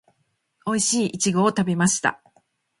[0.65, 2.23] おいしいイチゴを食べました